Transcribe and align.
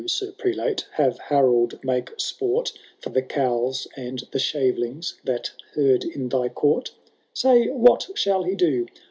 Sir 0.07 0.31
Prelate, 0.31 0.87
have 0.93 1.19
Harold 1.19 1.77
make 1.83 2.09
sport 2.19 2.73
For 3.01 3.09
the 3.11 3.21
cowls 3.21 3.87
and 3.95 4.17
the 4.31 4.39
shavelings 4.39 5.19
that 5.25 5.51
herd 5.75 6.03
in 6.05 6.27
thy 6.27 6.49
court.' 6.49 6.89
Say 7.33 7.67
what 7.69 8.09
shall 8.15 8.41
he 8.41 8.55
do 8.55 8.87